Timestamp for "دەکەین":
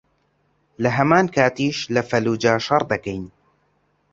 2.91-3.23